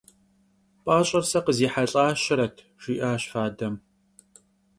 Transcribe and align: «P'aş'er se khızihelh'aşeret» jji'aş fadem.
«P'aş'er 0.83 1.23
se 1.31 1.39
khızihelh'aşeret» 1.45 2.55
jji'aş 2.83 3.23
fadem. 3.31 3.75